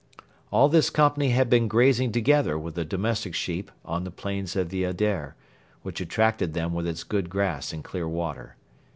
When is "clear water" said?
7.83-8.55